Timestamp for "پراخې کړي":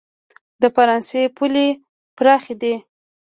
2.17-2.73